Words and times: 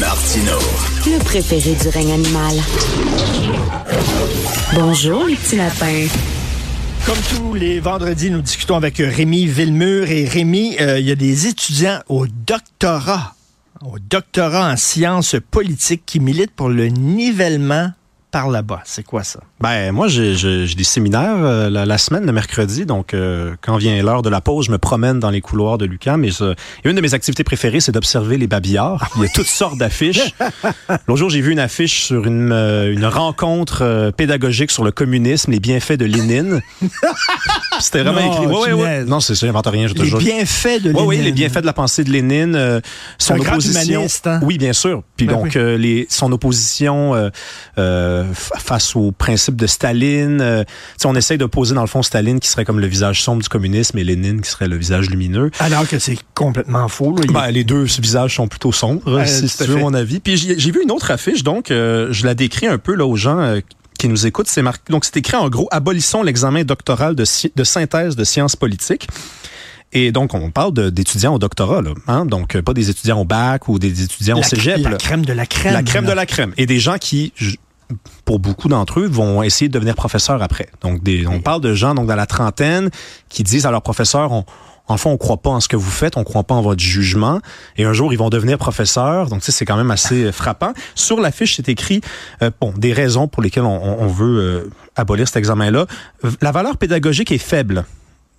Martino. 0.00 0.58
Le 1.06 1.18
préféré 1.24 1.74
du 1.74 1.88
règne 1.88 2.12
animal. 2.12 2.54
Bonjour, 4.74 5.24
les 5.24 5.36
petits 5.36 5.56
lapins. 5.56 6.06
Comme 7.06 7.16
tous 7.34 7.54
les 7.54 7.80
vendredis, 7.80 8.30
nous 8.30 8.42
discutons 8.42 8.76
avec 8.76 8.98
Rémi 8.98 9.46
Villemur. 9.46 10.08
Et 10.10 10.26
Rémi, 10.26 10.76
euh, 10.80 10.98
il 10.98 11.06
y 11.06 11.12
a 11.12 11.14
des 11.14 11.46
étudiants 11.46 12.00
au 12.08 12.26
doctorat, 12.26 13.34
au 13.82 13.98
doctorat 13.98 14.72
en 14.72 14.76
sciences 14.76 15.36
politiques 15.50 16.02
qui 16.04 16.20
militent 16.20 16.54
pour 16.54 16.68
le 16.68 16.88
nivellement 16.88 17.90
par 18.36 18.50
là-bas. 18.50 18.82
C'est 18.84 19.02
quoi 19.02 19.24
ça? 19.24 19.40
Ben 19.62 19.90
moi 19.92 20.08
j'ai 20.08 20.66
des 20.66 20.84
séminaires 20.84 21.36
euh, 21.38 21.70
la, 21.70 21.86
la 21.86 21.96
semaine 21.96 22.26
le 22.26 22.32
mercredi 22.32 22.84
donc 22.84 23.14
euh, 23.14 23.54
quand 23.62 23.78
vient 23.78 24.02
l'heure 24.02 24.20
de 24.20 24.28
la 24.28 24.42
pause 24.42 24.66
je 24.66 24.70
me 24.70 24.76
promène 24.76 25.18
dans 25.20 25.30
les 25.30 25.40
couloirs 25.40 25.78
de 25.78 25.86
Lucam 25.86 26.22
et, 26.22 26.30
je- 26.30 26.52
et 26.52 26.56
une 26.90 26.94
de 26.96 27.00
mes 27.00 27.14
activités 27.14 27.44
préférées 27.44 27.80
c'est 27.80 27.92
d'observer 27.92 28.36
les 28.36 28.46
babillards. 28.46 29.08
Il 29.16 29.22
y 29.22 29.24
a 29.24 29.28
toutes 29.30 29.46
sortes 29.46 29.78
d'affiches. 29.78 30.34
L'autre 31.08 31.16
jour 31.18 31.30
j'ai 31.30 31.40
vu 31.40 31.52
une 31.52 31.58
affiche 31.58 32.02
sur 32.04 32.26
une 32.26 32.52
euh, 32.52 32.92
une 32.92 33.06
rencontre 33.06 33.78
euh, 33.82 34.10
pédagogique 34.10 34.70
sur 34.70 34.84
le 34.84 34.90
communisme 34.92 35.50
les 35.52 35.60
bienfaits 35.60 35.94
de 35.94 36.04
Lénine. 36.04 36.60
C'était 37.80 38.02
vraiment 38.02 38.20
Non, 38.20 38.32
écrit. 38.32 38.46
Ouais, 38.46 38.72
ouais, 38.74 38.82
ouais. 38.82 39.04
Non 39.04 39.20
c'est 39.20 39.34
ça 39.34 39.46
j'invente 39.46 39.66
rien 39.68 39.86
je 39.86 39.94
te 39.94 40.02
Les 40.02 40.08
jure. 40.08 40.18
bienfaits 40.18 40.82
de 40.82 40.92
Oui, 40.92 41.00
oui, 41.06 41.16
Lénine. 41.16 41.24
les 41.24 41.32
bienfaits 41.32 41.60
de 41.62 41.66
la 41.66 41.72
pensée 41.72 42.04
de 42.04 42.10
Lénine, 42.10 42.54
euh, 42.54 42.80
son 43.18 43.34
un 43.34 43.38
grand 43.38 43.52
opposition. 43.52 43.94
humaniste, 43.94 44.26
hein? 44.26 44.40
Oui, 44.42 44.58
bien 44.58 44.74
sûr. 44.74 45.02
Puis 45.16 45.26
Ben 45.26 45.32
donc 45.36 45.44
oui. 45.46 45.50
euh, 45.56 45.78
les, 45.78 46.06
son 46.10 46.30
opposition 46.32 47.14
euh, 47.14 47.30
euh, 47.78 48.24
face 48.34 48.96
au 48.96 49.12
principe 49.12 49.56
de 49.56 49.66
Staline. 49.66 50.40
euh, 50.40 50.64
on 51.04 51.14
essaye 51.14 51.38
d'opposer 51.38 51.74
dans 51.74 51.82
le 51.82 51.86
fond 51.86 52.02
Staline 52.02 52.40
qui 52.40 52.48
serait 52.48 52.64
comme 52.64 52.80
le 52.80 52.86
visage 52.86 53.22
sombre 53.22 53.42
du 53.42 53.48
communisme 53.48 53.98
et 53.98 54.04
Lénine 54.04 54.40
qui 54.40 54.50
serait 54.50 54.68
le 54.68 54.76
visage 54.76 55.10
lumineux. 55.10 55.50
Alors 55.60 55.86
que 55.86 55.98
c'est 55.98 56.18
complètement 56.34 56.88
faux. 56.88 57.16
là. 57.16 57.24
Ben, 57.32 57.50
les 57.50 57.64
deux 57.64 57.84
visages 57.84 58.36
sont 58.36 58.48
plutôt 58.48 58.72
sombres, 58.72 59.24
si 59.26 59.46
tu 59.46 59.64
veux 59.64 59.76
mon 59.76 59.94
avis. 59.94 60.20
Puis 60.20 60.36
j'ai 60.36 60.70
vu 60.70 60.82
une 60.82 60.90
autre 60.90 61.10
affiche, 61.10 61.42
donc 61.42 61.70
euh, 61.70 62.08
je 62.10 62.26
la 62.26 62.34
décris 62.34 62.66
un 62.66 62.78
peu 62.78 62.94
là 62.94 63.06
aux 63.06 63.16
gens 63.16 63.38
euh, 63.38 63.60
qui 63.98 64.08
nous 64.08 64.26
écoutent. 64.26 64.48
C'est 64.48 64.62
marqué, 64.62 64.92
donc 64.92 65.04
c'est 65.04 65.16
écrit 65.16 65.36
en 65.36 65.48
gros 65.48 65.68
abolissons 65.70 66.22
l'examen 66.22 66.64
doctoral 66.64 67.14
de, 67.14 67.24
synthèse 67.24 68.16
de 68.16 68.24
sciences 68.24 68.56
politiques. 68.56 69.08
Et 69.92 70.10
donc, 70.12 70.34
on 70.34 70.50
parle 70.50 70.90
d'étudiants 70.90 71.34
au 71.34 71.38
doctorat, 71.38 71.80
là, 71.80 71.92
hein? 72.08 72.26
donc 72.26 72.60
pas 72.60 72.74
des 72.74 72.90
étudiants 72.90 73.20
au 73.20 73.24
bac 73.24 73.68
ou 73.68 73.78
des 73.78 74.02
étudiants 74.02 74.38
au 74.38 74.42
cégep. 74.42 74.78
la 74.78 74.90
là. 74.90 74.96
crème 74.96 75.24
de 75.24 75.32
la 75.32 75.46
crème. 75.46 75.72
La 75.72 75.82
crème 75.82 76.04
là. 76.04 76.10
de 76.10 76.16
la 76.16 76.26
crème. 76.26 76.52
Et 76.56 76.66
des 76.66 76.80
gens 76.80 76.98
qui, 76.98 77.32
pour 78.24 78.38
beaucoup 78.38 78.68
d'entre 78.68 79.00
eux, 79.00 79.06
vont 79.06 79.42
essayer 79.42 79.68
de 79.68 79.72
devenir 79.72 79.94
professeurs 79.94 80.42
après. 80.42 80.68
Donc, 80.80 81.02
des, 81.02 81.26
on 81.26 81.40
parle 81.40 81.60
de 81.60 81.74
gens 81.74 81.94
donc 81.94 82.06
dans 82.06 82.16
la 82.16 82.26
trentaine 82.26 82.90
qui 83.28 83.42
disent 83.42 83.66
à 83.66 83.70
leurs 83.70 83.82
professeurs, 83.82 84.32
on, 84.32 84.44
en 84.88 84.96
fond, 84.96 85.10
on 85.10 85.16
croit 85.16 85.38
pas 85.38 85.50
en 85.50 85.60
ce 85.60 85.68
que 85.68 85.76
vous 85.76 85.90
faites, 85.90 86.16
on 86.16 86.24
croit 86.24 86.44
pas 86.44 86.54
en 86.54 86.62
votre 86.62 86.80
jugement. 86.80 87.40
Et 87.76 87.84
un 87.84 87.92
jour, 87.92 88.12
ils 88.12 88.18
vont 88.18 88.30
devenir 88.30 88.58
professeurs. 88.58 89.28
Donc, 89.28 89.42
c'est 89.42 89.64
quand 89.64 89.76
même 89.76 89.90
assez 89.90 90.26
euh, 90.26 90.32
frappant. 90.32 90.72
Sur 90.94 91.20
la 91.20 91.32
fiche, 91.32 91.56
c'est 91.56 91.68
écrit, 91.68 92.00
euh, 92.42 92.50
bon, 92.60 92.72
des 92.76 92.92
raisons 92.92 93.28
pour 93.28 93.42
lesquelles 93.42 93.64
on 93.64 94.06
veut 94.06 94.38
euh, 94.38 94.70
abolir 94.94 95.26
cet 95.26 95.36
examen-là. 95.36 95.86
La 96.40 96.52
valeur 96.52 96.76
pédagogique 96.76 97.32
est 97.32 97.38
faible. 97.38 97.84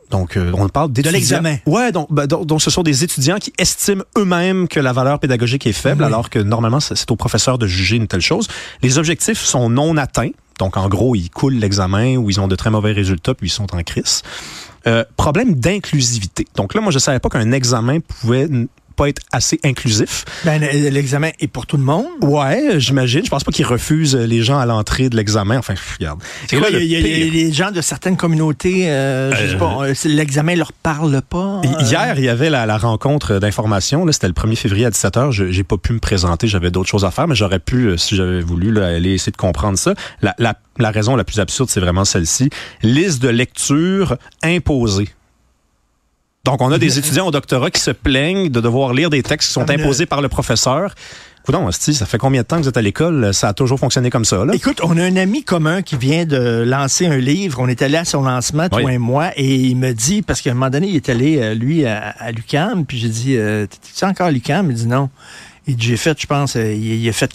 Donc, 0.09 0.37
euh, 0.37 0.51
on 0.53 0.69
parle 0.69 0.91
d'étudiants. 0.91 1.11
l'examen. 1.17 1.57
Ouais, 1.65 1.91
donc, 1.91 2.07
ben, 2.11 2.27
donc, 2.27 2.45
donc 2.45 2.61
ce 2.61 2.69
sont 2.69 2.83
des 2.83 3.03
étudiants 3.03 3.37
qui 3.37 3.51
estiment 3.57 4.03
eux-mêmes 4.17 4.67
que 4.67 4.79
la 4.79 4.93
valeur 4.93 5.19
pédagogique 5.19 5.67
est 5.67 5.73
faible, 5.73 6.01
Oui. 6.03 6.07
alors 6.07 6.29
que 6.29 6.39
normalement, 6.39 6.79
c'est 6.79 7.11
au 7.11 7.15
professeur 7.15 7.57
de 7.57 7.67
juger 7.67 7.97
une 7.97 8.07
telle 8.07 8.21
chose. 8.21 8.47
Les 8.81 8.97
objectifs 8.97 9.41
sont 9.43 9.69
non 9.69 9.97
atteints. 9.97 10.29
Donc, 10.59 10.77
en 10.77 10.87
gros, 10.87 11.13
ils 11.15 11.29
coulent 11.29 11.55
l'examen 11.55 12.15
ou 12.15 12.29
ils 12.29 12.39
ont 12.39 12.47
de 12.47 12.55
très 12.55 12.69
mauvais 12.71 12.91
résultats 12.93 13.33
puis 13.35 13.47
ils 13.47 13.51
sont 13.51 13.75
en 13.75 13.83
crise. 13.83 14.23
Euh, 14.87 15.03
problème 15.17 15.55
d'inclusivité. 15.55 16.47
Donc 16.55 16.73
là, 16.73 16.81
moi, 16.81 16.91
je 16.91 16.99
savais 16.99 17.19
pas 17.19 17.29
qu'un 17.29 17.51
examen 17.51 17.99
pouvait 17.99 18.47
pas 18.97 19.07
être 19.09 19.21
assez 19.31 19.59
inclusif. 19.63 20.25
Ben, 20.43 20.59
le- 20.59 20.89
l'examen 20.89 21.29
est 21.39 21.47
pour 21.47 21.65
tout 21.67 21.77
le 21.77 21.83
monde. 21.83 22.05
Ouais, 22.21 22.79
j'imagine. 22.79 23.23
Je 23.23 23.29
pense 23.29 23.43
pas 23.43 23.51
qu'ils 23.51 23.65
refusent 23.65 24.15
les 24.15 24.41
gens 24.43 24.57
à 24.59 24.65
l'entrée 24.65 25.07
de 25.09 25.15
l'examen. 25.15 25.57
Enfin, 25.59 25.75
regarde. 25.99 26.19
Il 26.51 26.57
y 26.83 26.87
y 26.87 26.95
a- 26.95 26.99
les 27.29 27.53
gens 27.53 27.71
de 27.71 27.79
certaines 27.81 28.17
communautés, 28.17 28.89
euh, 28.89 29.31
je 29.35 29.47
sais 29.49 29.53
Euh, 29.55 29.57
pas, 29.57 29.77
euh, 29.83 29.93
l'examen 30.05 30.55
leur 30.55 30.73
parle 30.73 31.21
pas. 31.21 31.61
euh, 31.63 31.81
Hier, 31.83 32.15
il 32.17 32.25
y 32.25 32.29
avait 32.29 32.49
la, 32.49 32.65
la 32.65 32.77
rencontre 32.77 33.37
d'information. 33.39 34.05
C'était 34.11 34.27
le 34.27 34.33
1er 34.33 34.55
février 34.55 34.85
à 34.85 34.89
17h. 34.89 35.31
Je 35.31 35.51
j'ai 35.51 35.63
pas 35.63 35.77
pu 35.77 35.93
me 35.93 35.99
présenter. 35.99 36.47
J'avais 36.47 36.71
d'autres 36.71 36.89
choses 36.89 37.05
à 37.05 37.11
faire, 37.11 37.27
mais 37.27 37.35
j'aurais 37.35 37.59
pu, 37.59 37.85
euh, 37.87 37.97
si 37.97 38.15
j'avais 38.15 38.41
voulu, 38.41 38.71
là, 38.71 38.87
aller 38.87 39.13
essayer 39.13 39.31
de 39.31 39.37
comprendre 39.37 39.77
ça. 39.77 39.93
La, 40.21 40.33
la, 40.39 40.55
la 40.79 40.91
raison 40.91 41.15
la 41.15 41.23
plus 41.23 41.39
absurde, 41.39 41.69
c'est 41.69 41.79
vraiment 41.79 42.05
celle-ci. 42.05 42.49
Liste 42.81 43.21
de 43.21 43.29
lecture 43.29 44.17
imposée. 44.43 45.09
Donc, 46.47 46.61
on 46.61 46.71
a 46.71 46.77
des 46.77 46.97
étudiants 46.99 47.27
au 47.27 47.31
doctorat 47.31 47.69
qui 47.71 47.81
se 47.81 47.91
plaignent 47.91 48.49
de 48.49 48.61
devoir 48.61 48.93
lire 48.93 49.09
des 49.09 49.21
textes 49.21 49.49
qui 49.49 49.53
sont 49.53 49.69
imposés 49.69 50.05
par 50.05 50.21
le 50.21 50.29
professeur. 50.29 50.95
Coudon, 51.43 51.69
ça 51.71 52.05
fait 52.05 52.17
combien 52.17 52.41
de 52.41 52.47
temps 52.47 52.55
que 52.55 52.61
vous 52.63 52.69
êtes 52.69 52.77
à 52.77 52.81
l'école? 52.81 53.33
Ça 53.33 53.49
a 53.49 53.53
toujours 53.53 53.79
fonctionné 53.79 54.09
comme 54.09 54.23
ça, 54.23 54.45
là? 54.45 54.53
Écoute, 54.53 54.79
on 54.81 54.97
a 54.97 55.03
un 55.03 55.17
ami 55.17 55.43
commun 55.43 55.81
qui 55.81 55.97
vient 55.97 56.25
de 56.25 56.63
lancer 56.65 57.05
un 57.05 57.17
livre. 57.17 57.59
On 57.61 57.67
est 57.67 57.81
allé 57.81 57.97
à 57.97 58.05
son 58.05 58.21
lancement, 58.21 58.69
toi 58.69 58.81
Oui. 58.81 58.93
et 58.93 58.97
moi, 58.97 59.31
et 59.35 59.55
il 59.55 59.75
me 59.75 59.91
dit, 59.93 60.21
parce 60.21 60.41
qu'à 60.41 60.51
un 60.51 60.53
moment 60.53 60.69
donné, 60.69 60.87
il 60.87 60.95
est 60.95 61.09
allé, 61.09 61.37
euh, 61.39 61.53
lui, 61.53 61.85
à, 61.85 62.15
à 62.17 62.31
l'UQAM, 62.31 62.85
puis 62.85 62.97
j'ai 62.97 63.09
dit, 63.09 63.35
euh, 63.37 63.65
t'es-tu 63.65 64.05
encore 64.05 64.27
à 64.27 64.31
l'UQAM? 64.31 64.71
Il 64.71 64.75
dit 64.75 64.87
non. 64.87 65.09
Il 65.67 65.75
dit, 65.75 65.87
j'ai 65.87 65.97
fait, 65.97 66.19
je 66.19 66.27
pense, 66.27 66.55
euh, 66.55 66.73
il, 66.73 66.95
il 67.01 67.09
a 67.09 67.13
fait 67.13 67.31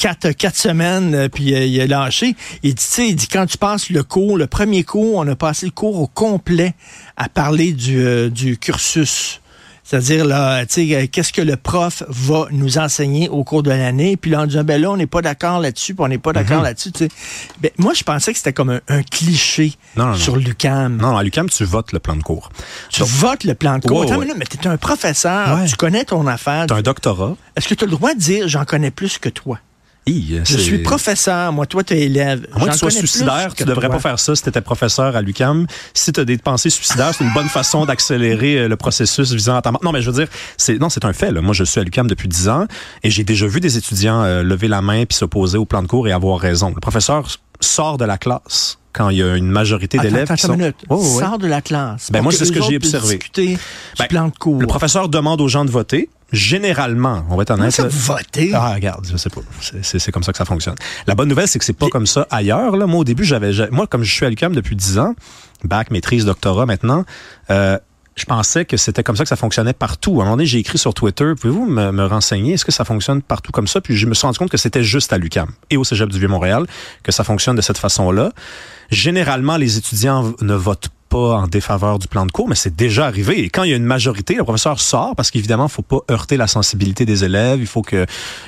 quatre, 0.00 0.30
quatre 0.32 0.56
semaines, 0.56 1.14
euh, 1.14 1.28
puis 1.28 1.54
euh, 1.54 1.64
il 1.66 1.78
a 1.80 1.86
lâché. 1.86 2.34
Il 2.62 2.74
dit, 2.74 2.84
tu 2.86 2.90
sais, 2.90 3.08
il 3.08 3.16
dit, 3.16 3.28
quand 3.28 3.44
tu 3.46 3.58
passes 3.58 3.90
le 3.90 4.02
cours, 4.02 4.38
le 4.38 4.46
premier 4.46 4.82
cours, 4.82 5.16
on 5.16 5.28
a 5.28 5.36
passé 5.36 5.66
le 5.66 5.72
cours 5.72 6.00
au 6.00 6.06
complet 6.06 6.74
à 7.18 7.28
parler 7.28 7.72
du, 7.72 8.00
euh, 8.00 8.30
du 8.30 8.56
cursus. 8.56 9.40
C'est-à-dire, 9.84 10.24
là, 10.24 10.64
tu 10.66 10.88
sais, 10.88 11.08
qu'est-ce 11.08 11.32
que 11.32 11.42
le 11.42 11.56
prof 11.56 12.04
va 12.08 12.46
nous 12.52 12.78
enseigner 12.78 13.28
au 13.28 13.42
cours 13.42 13.62
de 13.64 13.70
l'année? 13.70 14.16
Puis 14.16 14.30
là, 14.30 14.42
on 14.42 14.46
dit, 14.46 14.56
ah, 14.56 14.62
ben 14.62 14.80
là, 14.80 14.90
on 14.92 14.96
n'est 14.96 15.08
pas 15.08 15.20
d'accord 15.20 15.58
là-dessus, 15.58 15.94
puis 15.94 16.04
on 16.04 16.08
n'est 16.08 16.16
pas 16.18 16.32
d'accord 16.32 16.58
Mhm. 16.58 16.62
là-dessus, 16.64 16.92
tu 16.92 16.98
sais. 17.06 17.08
Ben, 17.60 17.72
moi, 17.76 17.92
je 17.92 18.04
pensais 18.04 18.30
que 18.32 18.38
c'était 18.38 18.52
comme 18.52 18.70
un, 18.70 18.80
un 18.88 19.02
cliché 19.02 19.72
Non, 19.96 20.04
non, 20.04 20.10
non. 20.12 20.16
sur 20.16 20.36
l'UCAM. 20.36 20.96
Non, 20.96 21.16
à 21.16 21.22
l'UQAM, 21.24 21.50
tu 21.50 21.64
votes 21.64 21.92
le 21.92 21.98
plan 21.98 22.14
de 22.14 22.22
cours. 22.22 22.50
Tu 22.88 23.00
Donc, 23.00 23.08
votes 23.08 23.42
le 23.44 23.54
plan 23.54 23.78
de 23.78 23.86
cours. 23.86 23.98
Ouais, 24.00 24.06
Attends, 24.06 24.20
ouais. 24.20 24.26
mais 24.28 24.34
mais 24.38 24.44
t'es 24.44 24.66
un 24.68 24.76
professeur, 24.76 25.58
Ouais. 25.58 25.66
tu 25.66 25.74
connais 25.76 26.04
ton 26.04 26.24
affaire. 26.28 26.66
Tu 26.68 26.72
as 26.72 26.76
un 26.76 26.82
doctorat. 26.82 27.34
Est-ce 27.56 27.66
que 27.68 27.74
tu 27.74 27.82
as 27.82 27.86
le 27.88 27.92
droit 27.92 28.14
de 28.14 28.18
dire, 28.20 28.46
j'en 28.48 28.64
connais 28.64 28.92
plus 28.92 29.18
que 29.18 29.28
toi? 29.28 29.58
Je 30.44 30.56
suis 30.58 30.78
professeur, 30.78 31.52
moi, 31.52 31.66
toi, 31.66 31.84
tu 31.84 31.94
es 31.94 32.02
élève. 32.02 32.46
À 32.52 32.58
moins 32.58 32.68
que 32.68 32.72
tu 32.72 32.78
sois 32.78 32.90
suicidaire, 32.90 33.54
tu 33.54 33.64
devrais 33.64 33.86
toi. 33.88 33.96
pas 33.96 34.00
faire 34.00 34.18
ça 34.18 34.34
si 34.34 34.42
tu 34.42 34.48
étais 34.48 34.60
professeur 34.60 35.16
à 35.16 35.22
l'UCAM. 35.22 35.66
Si 35.94 36.12
tu 36.12 36.20
as 36.20 36.24
des 36.24 36.38
pensées 36.38 36.70
suicidaires, 36.70 37.12
c'est 37.16 37.24
une 37.24 37.32
bonne 37.32 37.48
façon 37.48 37.84
d'accélérer 37.84 38.58
euh, 38.58 38.68
le 38.68 38.76
processus 38.76 39.32
visant 39.32 39.56
à 39.56 39.62
ta 39.62 39.72
mort. 39.72 39.82
Non, 39.84 39.92
mais 39.92 40.02
je 40.02 40.10
veux 40.10 40.16
dire, 40.16 40.28
c'est 40.56 40.78
non, 40.78 40.88
c'est 40.88 41.04
un 41.04 41.12
fait. 41.12 41.32
Là. 41.32 41.40
Moi, 41.40 41.54
je 41.54 41.64
suis 41.64 41.80
à 41.80 41.84
l'UCAM 41.84 42.06
depuis 42.06 42.28
10 42.28 42.48
ans 42.48 42.66
et 43.02 43.10
j'ai 43.10 43.24
déjà 43.24 43.46
vu 43.46 43.60
des 43.60 43.76
étudiants 43.76 44.22
euh, 44.22 44.42
lever 44.42 44.68
la 44.68 44.82
main 44.82 45.04
puis 45.04 45.16
s'opposer 45.16 45.58
au 45.58 45.64
plan 45.64 45.82
de 45.82 45.88
cours 45.88 46.08
et 46.08 46.12
avoir 46.12 46.38
raison. 46.38 46.72
Le 46.74 46.80
professeur 46.80 47.26
sort 47.60 47.98
de 47.98 48.04
la 48.04 48.18
classe 48.18 48.78
quand 48.92 49.10
il 49.10 49.18
y 49.18 49.22
a 49.22 49.36
une 49.36 49.50
majorité 49.50 49.98
d'élèves 49.98 50.28
qui 50.34 50.42
sont... 50.42 50.56
minute. 50.56 50.76
Oh. 50.88 51.02
Sors 51.02 51.38
de 51.38 51.46
la 51.46 51.60
classe. 51.60 52.10
Ben, 52.10 52.22
moi, 52.22 52.32
c'est 52.32 52.44
ce 52.44 52.52
que 52.52 52.62
j'ai 52.62 52.76
observé. 52.76 53.18
Ben, 53.36 54.06
plan 54.08 54.28
de 54.28 54.36
cours. 54.36 54.60
Le 54.60 54.66
professeur 54.66 55.08
demande 55.08 55.40
aux 55.40 55.48
gens 55.48 55.64
de 55.64 55.70
voter. 55.70 56.08
Généralement, 56.32 57.24
on 57.30 57.36
va 57.36 57.42
être 57.42 57.50
honnête. 57.50 57.72
ça, 57.72 57.86
voter? 57.88 58.52
Ah, 58.54 58.74
regarde, 58.74 59.06
je 59.10 59.16
sais 59.16 59.30
pas. 59.30 59.40
C'est- 59.82 60.10
comme 60.12 60.22
ça 60.22 60.32
que 60.32 60.38
ça 60.38 60.44
fonctionne. 60.44 60.74
La 61.06 61.14
bonne 61.14 61.28
nouvelle, 61.28 61.48
c'est 61.48 61.58
que 61.58 61.64
c'est 61.64 61.72
pas 61.72 61.88
comme 61.88 62.06
ça 62.06 62.26
ailleurs. 62.30 62.76
Là. 62.76 62.86
Moi, 62.86 63.00
au 63.00 63.04
début, 63.04 63.24
j'avais, 63.24 63.52
j'a- 63.52 63.68
moi, 63.70 63.86
comme 63.86 64.02
je 64.02 64.12
suis 64.12 64.26
à 64.26 64.30
l'UQAM 64.30 64.54
depuis 64.54 64.74
10 64.76 64.98
ans, 64.98 65.14
bac, 65.64 65.90
maîtrise, 65.90 66.24
doctorat 66.24 66.66
maintenant, 66.66 67.04
euh, 67.50 67.78
je 68.16 68.24
pensais 68.24 68.64
que 68.64 68.76
c'était 68.76 69.02
comme 69.02 69.16
ça 69.16 69.22
que 69.24 69.28
ça 69.28 69.36
fonctionnait 69.36 69.72
partout. 69.72 70.12
À 70.20 70.22
un 70.22 70.24
moment 70.26 70.36
donné, 70.36 70.46
j'ai 70.46 70.58
écrit 70.58 70.78
sur 70.78 70.92
Twitter, 70.94 71.32
pouvez-vous 71.40 71.66
me, 71.66 71.90
me 71.92 72.04
renseigner, 72.06 72.54
est-ce 72.54 72.64
que 72.64 72.72
ça 72.72 72.84
fonctionne 72.84 73.22
partout 73.22 73.52
comme 73.52 73.66
ça? 73.68 73.80
Puis 73.80 73.96
je 73.96 74.06
me 74.06 74.14
suis 74.14 74.26
rendu 74.26 74.38
compte 74.38 74.50
que 74.50 74.56
c'était 74.58 74.82
juste 74.84 75.12
à 75.12 75.18
l'UQAM 75.18 75.48
et 75.70 75.76
au 75.76 75.84
Cégep 75.84 76.08
du 76.10 76.18
Vieux-Montréal 76.18 76.66
que 77.02 77.12
ça 77.12 77.24
fonctionne 77.24 77.56
de 77.56 77.62
cette 77.62 77.78
façon-là. 77.78 78.32
Généralement, 78.90 79.56
les 79.56 79.78
étudiants 79.78 80.34
ne 80.40 80.54
votent 80.54 80.88
pas 81.10 81.34
en 81.34 81.48
défaveur 81.48 81.98
du 81.98 82.06
plan 82.06 82.24
de 82.24 82.30
cours, 82.30 82.48
mais 82.48 82.54
c'est 82.54 82.74
déjà 82.74 83.06
arrivé. 83.06 83.40
Et 83.40 83.50
quand 83.50 83.64
il 83.64 83.70
y 83.70 83.74
a 83.74 83.76
une 83.76 83.84
majorité, 83.84 84.34
le 84.36 84.44
professeur 84.44 84.80
sort 84.80 85.14
parce 85.16 85.30
qu'évidemment, 85.30 85.66
il 85.66 85.70
faut 85.70 85.82
pas 85.82 86.00
heurter 86.10 86.36
la 86.36 86.46
sensibilité 86.46 87.04
des 87.04 87.24
élèves. 87.24 87.60
Il 87.60 87.66
faut 87.66 87.82
qu'il 87.82 88.06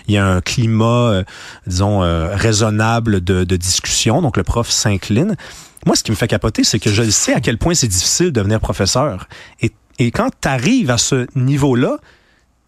y 0.08 0.14
ait 0.14 0.18
un 0.18 0.40
climat, 0.40 1.10
euh, 1.10 1.24
disons, 1.66 2.02
euh, 2.02 2.34
raisonnable 2.34 3.22
de, 3.22 3.56
discussion. 3.56 4.22
Donc, 4.22 4.36
le 4.36 4.44
prof 4.44 4.70
s'incline. 4.70 5.36
Moi, 5.84 5.96
ce 5.96 6.04
qui 6.04 6.12
me 6.12 6.16
fait 6.16 6.28
capoter, 6.28 6.64
c'est 6.64 6.78
que 6.78 6.90
je 6.90 7.02
sais 7.10 7.34
à 7.34 7.40
quel 7.40 7.58
point 7.58 7.74
c'est 7.74 7.88
difficile 7.88 8.26
de 8.26 8.30
devenir 8.30 8.60
professeur. 8.60 9.28
Et, 9.60 9.72
et 9.98 10.10
quand 10.12 10.30
tu 10.40 10.48
arrives 10.48 10.90
à 10.90 10.98
ce 10.98 11.26
niveau-là, 11.34 11.98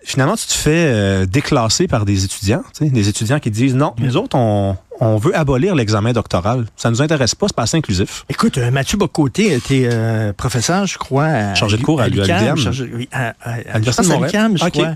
finalement, 0.04 0.36
tu 0.36 0.46
te 0.46 0.52
fais 0.52 0.70
euh, 0.86 1.26
déclasser 1.26 1.88
par 1.88 2.04
des 2.04 2.24
étudiants, 2.24 2.62
tu 2.76 2.88
des 2.88 3.08
étudiants 3.08 3.40
qui 3.40 3.50
disent 3.50 3.74
non, 3.74 3.94
nous 3.98 4.16
autres, 4.16 4.36
on, 4.36 4.76
on 5.00 5.16
veut 5.16 5.36
abolir 5.36 5.74
l'examen 5.74 6.12
doctoral. 6.12 6.66
Ça 6.76 6.90
nous 6.90 7.02
intéresse 7.02 7.34
pas, 7.34 7.46
c'est 7.48 7.56
pas 7.56 7.62
assez 7.62 7.76
inclusif. 7.76 8.24
Écoute, 8.28 8.58
euh, 8.58 8.70
Mathieu 8.70 8.96
Bocoté 8.98 9.52
était 9.52 9.88
euh, 9.90 10.32
professeur, 10.32 10.86
je 10.86 10.98
crois. 10.98 11.24
à- 11.24 11.54
Chargé 11.54 11.76
de 11.78 11.82
cours 11.82 12.00
à 12.00 12.08
l'UQAM, 12.08 12.56
l'UQAM. 12.56 12.74
oui, 12.94 13.08
à, 13.12 13.28
à, 13.42 13.52
à 13.52 13.56
l'Université 13.78 14.06
de 14.08 14.12
à 14.12 14.16
Montréal. 14.18 14.52
je 14.56 14.64
Ok. 14.64 14.70
crois. 14.72 14.94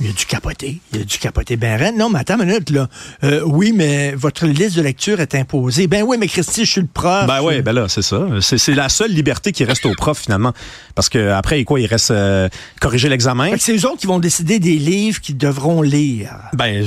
Il 0.00 0.08
a 0.08 0.12
dû 0.12 0.24
capoter. 0.26 0.80
Il 0.92 1.02
a 1.02 1.04
dû 1.04 1.18
capoter 1.18 1.56
ben 1.56 1.78
raide. 1.78 1.96
Non, 1.96 2.10
mais 2.10 2.18
attends 2.18 2.38
une 2.40 2.46
minute, 2.46 2.70
là. 2.70 2.88
Euh, 3.22 3.42
oui, 3.44 3.72
mais 3.72 4.12
votre 4.12 4.46
liste 4.46 4.76
de 4.76 4.82
lecture 4.82 5.20
est 5.20 5.34
imposée. 5.34 5.86
Ben 5.86 6.02
oui, 6.02 6.16
mais 6.18 6.26
Christy, 6.26 6.64
je 6.64 6.70
suis 6.70 6.80
le 6.80 6.88
prof. 6.92 7.26
Ben 7.26 7.40
oui, 7.42 7.62
ben 7.62 7.72
là, 7.72 7.88
c'est 7.88 8.02
ça. 8.02 8.26
C'est, 8.40 8.74
la 8.74 8.88
seule 8.88 9.12
liberté 9.12 9.52
qui 9.52 9.64
reste 9.64 9.86
au 9.86 9.94
prof, 9.94 10.18
finalement. 10.18 10.52
Parce 10.94 11.08
que 11.08 11.30
après, 11.30 11.62
quoi, 11.64 11.78
il 11.78 11.86
reste 11.86 12.10
euh, 12.10 12.48
corriger 12.80 13.08
l'examen? 13.08 13.50
C'est 13.58 13.76
eux 13.76 13.86
autres 13.86 13.98
qui 13.98 14.06
vont 14.06 14.18
décider 14.18 14.58
des 14.58 14.76
livres 14.76 15.20
qu'ils 15.20 15.38
devront 15.38 15.82
lire. 15.82 16.34
Ben 16.52 16.84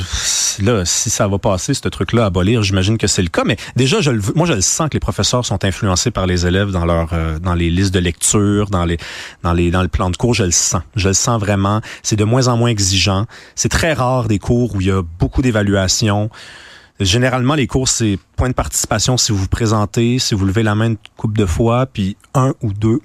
là, 0.61 0.83
si 0.83 1.09
ça 1.09 1.27
va 1.27 1.37
passer, 1.37 1.73
ce 1.73 1.87
truc-là, 1.87 2.23
à 2.23 2.25
abolir, 2.27 2.63
j'imagine 2.63 2.97
que 2.97 3.07
c'est 3.07 3.21
le 3.21 3.29
cas. 3.29 3.43
Mais 3.45 3.55
déjà, 3.75 4.01
je 4.01 4.11
le, 4.11 4.21
moi, 4.35 4.45
je 4.45 4.53
le 4.53 4.61
sens 4.61 4.89
que 4.89 4.93
les 4.93 4.99
professeurs 4.99 5.45
sont 5.45 5.63
influencés 5.63 6.11
par 6.11 6.27
les 6.27 6.45
élèves 6.45 6.71
dans 6.71 6.85
leur, 6.85 7.09
euh, 7.13 7.39
dans 7.39 7.53
les 7.53 7.69
listes 7.69 7.93
de 7.93 7.99
lecture, 7.99 8.69
dans 8.69 8.83
les, 8.83 8.97
dans 9.43 9.53
les, 9.53 9.71
dans 9.71 9.81
le 9.81 9.87
plan 9.87 10.09
de 10.09 10.17
cours. 10.17 10.33
Je 10.33 10.43
le 10.43 10.51
sens. 10.51 10.81
Je 10.95 11.07
le 11.07 11.13
sens 11.13 11.39
vraiment. 11.39 11.81
C'est 12.03 12.15
de 12.15 12.23
moins 12.23 12.47
en 12.47 12.57
moins 12.57 12.69
exigeant 12.69 12.94
c'est 13.55 13.69
très 13.69 13.93
rare 13.93 14.27
des 14.27 14.39
cours 14.39 14.75
où 14.75 14.81
il 14.81 14.87
y 14.87 14.91
a 14.91 15.01
beaucoup 15.01 15.41
d'évaluations. 15.41 16.29
Généralement, 16.99 17.55
les 17.55 17.67
cours, 17.67 17.87
c'est 17.87 18.17
point 18.37 18.49
de 18.49 18.53
participation 18.53 19.17
si 19.17 19.31
vous 19.31 19.37
vous 19.37 19.47
présentez, 19.47 20.19
si 20.19 20.33
vous 20.33 20.45
levez 20.45 20.63
la 20.63 20.75
main 20.75 20.87
une 20.87 20.97
couple 21.17 21.37
de 21.37 21.45
fois, 21.45 21.87
puis 21.87 22.15
un 22.33 22.53
ou 22.61 22.71
deux 22.71 23.01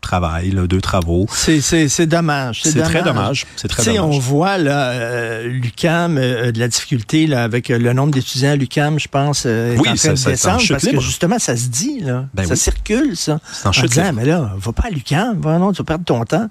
travail, 0.00 0.50
deux 0.68 0.80
travaux. 0.80 1.26
C'est, 1.30 1.60
c'est, 1.60 2.06
dommage. 2.06 2.62
C'est, 2.62 2.80
très 2.82 3.02
dommage. 3.02 3.46
C'est 3.56 3.68
très 3.68 3.84
dommage. 3.84 4.02
On 4.02 4.18
voit 4.18 4.58
là, 4.58 4.90
euh, 4.90 5.46
l'UCAM, 5.46 6.18
euh, 6.18 6.52
de 6.52 6.58
la 6.58 6.68
difficulté 6.68 7.26
là, 7.26 7.44
avec 7.44 7.70
euh, 7.70 7.78
le 7.78 7.92
nombre 7.92 8.12
d'étudiants 8.12 8.52
à 8.52 8.56
l'UCAM, 8.56 8.98
je 8.98 9.08
pense, 9.08 9.46
est 9.46 9.76
oui, 9.78 9.88
en 9.88 9.94
train 9.94 9.96
ça, 9.96 10.12
de 10.12 10.30
descendre. 10.32 10.62
parce 10.68 10.84
libre. 10.84 10.98
que 10.98 11.04
justement, 11.04 11.38
ça 11.38 11.56
se 11.56 11.68
dit, 11.68 12.00
là. 12.00 12.26
Ben 12.34 12.44
ça 12.44 12.54
oui. 12.54 12.58
circule, 12.58 13.16
ça. 13.16 13.40
C'est 13.52 13.68
en 13.68 13.72
chute 13.72 13.90
disant, 13.90 14.12
mais 14.12 14.24
là, 14.24 14.52
va 14.56 14.72
pas 14.72 14.84
à 14.88 14.90
l'UCAM, 14.90 15.40
va, 15.40 15.58
non, 15.58 15.72
tu 15.72 15.78
vas 15.78 15.84
perdre 15.84 16.04
ton 16.04 16.24
temps. 16.24 16.48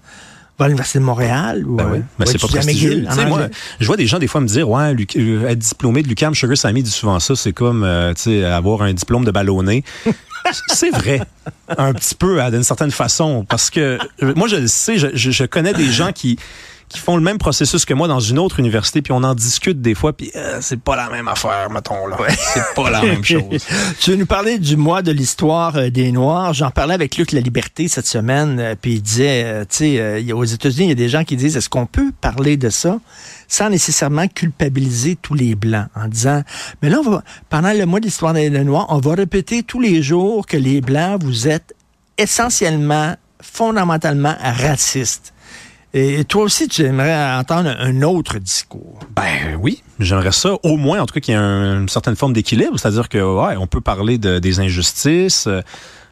Va 0.59 0.65
à 0.65 0.67
l'Université 0.67 0.99
de 0.99 1.03
Montréal 1.05 1.65
ou 1.65 1.75
Ben 1.77 1.87
oui, 1.91 1.97
euh, 1.99 2.01
mais 2.19 2.25
va 2.25 2.31
c'est 2.31 2.37
pas 2.37 2.47
prestigieux. 2.47 2.89
McGill, 2.89 3.03
Tu 3.05 3.09
en 3.11 3.15
sais, 3.15 3.25
moi, 3.25 3.47
je 3.79 3.85
vois 3.87 3.95
des 3.97 4.05
gens 4.07 4.19
des 4.19 4.27
fois 4.27 4.41
me 4.41 4.47
dire, 4.47 4.69
ouais, 4.69 4.93
euh, 5.15 5.47
être 5.47 5.57
diplômé 5.59 6.03
de 6.03 6.07
l'UQAM, 6.09 6.35
Sugar 6.35 6.57
Sammy 6.57 6.83
dit 6.83 6.91
souvent 6.91 7.19
ça, 7.19 7.35
c'est 7.35 7.53
comme, 7.53 7.83
euh, 7.83 8.13
avoir 8.55 8.81
un 8.83 8.93
diplôme 8.93 9.23
de 9.25 9.31
ballonné. 9.31 9.83
c'est 10.67 10.89
vrai, 10.91 11.21
un 11.77 11.93
petit 11.93 12.13
peu, 12.15 12.41
hein, 12.41 12.51
d'une 12.51 12.63
certaine 12.63 12.91
façon, 12.91 13.45
parce 13.47 13.69
que 13.69 13.97
moi, 14.35 14.47
je 14.47 14.57
le 14.57 14.67
sais, 14.67 14.97
je, 14.97 15.07
je- 15.13 15.31
je 15.31 15.43
connais 15.45 15.73
des 15.73 15.89
gens 15.91 16.11
qui 16.11 16.37
qui 16.89 16.99
font 16.99 17.15
le 17.15 17.21
même 17.21 17.37
processus 17.37 17.85
que 17.85 17.93
moi 17.93 18.07
dans 18.07 18.19
une 18.19 18.39
autre 18.39 18.59
université, 18.59 19.03
puis 19.03 19.13
on 19.13 19.23
en 19.23 19.35
discute 19.35 19.79
des 19.79 19.93
fois, 19.93 20.11
puis 20.11 20.31
euh, 20.35 20.57
c'est 20.59 20.81
pas 20.81 20.95
la 20.95 21.09
même 21.09 21.27
affaire, 21.27 21.69
mettons 21.69 22.07
là. 22.07 22.17
C'est 22.29 22.73
pas 22.75 22.89
la 22.89 23.01
même 23.03 23.23
chose. 23.23 23.63
Tu 23.99 24.11
veux 24.11 24.17
nous 24.17 24.25
parler 24.25 24.57
du 24.57 24.75
mois 24.75 25.03
de 25.03 25.11
l'histoire 25.11 25.77
euh, 25.77 25.89
des 25.91 26.11
Noirs? 26.11 26.53
J'en 26.55 26.71
parlais 26.71 26.95
avec 26.95 27.15
Luc 27.17 27.31
La 27.31 27.41
Liberté 27.41 27.87
cette 27.87 28.07
semaine, 28.07 28.59
euh, 28.59 28.75
puis 28.79 28.93
il 28.93 29.01
disait, 29.01 29.65
tu 29.69 29.77
sais, 29.77 30.33
aux 30.33 30.43
États-Unis, 30.43 30.87
il 30.87 30.89
y 30.89 30.93
a 30.93 30.95
des 30.95 31.09
gens 31.09 31.23
qui 31.23 31.35
disent, 31.35 31.55
est-ce 31.55 31.69
qu'on 31.69 31.85
peut 31.85 32.11
parler 32.19 32.57
de 32.57 32.69
ça 32.69 32.99
sans 33.47 33.69
nécessairement 33.69 34.27
culpabiliser 34.27 35.15
tous 35.15 35.35
les 35.35 35.55
Blancs 35.55 35.87
en 35.95 36.07
disant, 36.07 36.43
mais 36.81 36.89
là, 36.89 36.99
on 37.05 37.09
va, 37.09 37.23
pendant 37.49 37.71
le 37.71 37.85
mois 37.85 37.99
de 37.99 38.05
l'histoire 38.05 38.33
des 38.33 38.49
Noirs, 38.49 38.87
on 38.89 38.99
va 38.99 39.13
répéter 39.13 39.63
tous 39.63 39.79
les 39.79 40.01
jours 40.01 40.47
que 40.47 40.57
les 40.57 40.81
Blancs, 40.81 41.23
vous 41.23 41.47
êtes 41.47 41.75
essentiellement, 42.17 43.15
fondamentalement 43.41 44.35
racistes. 44.41 45.33
Et 45.93 46.23
toi 46.23 46.43
aussi, 46.43 46.67
tu 46.67 46.83
aimerais 46.83 47.35
entendre 47.35 47.75
un 47.79 48.01
autre 48.03 48.37
discours? 48.37 48.99
Ben 49.15 49.57
oui, 49.59 49.81
j'aimerais 49.99 50.31
ça. 50.31 50.53
Au 50.61 50.77
moins, 50.77 51.01
en 51.01 51.05
tout 51.07 51.15
cas, 51.15 51.19
qu'il 51.19 51.33
y 51.33 51.37
ait 51.37 51.39
un- 51.39 51.81
une 51.81 51.89
certaine 51.89 52.15
forme 52.15 52.33
d'équilibre, 52.33 52.79
c'est-à-dire 52.79 53.09
que 53.09 53.17
ouais, 53.17 53.57
on 53.57 53.65
peut 53.65 53.81
parler 53.81 54.19
de, 54.19 54.37
des 54.37 54.59
injustices, 54.59 55.47
euh, 55.47 55.61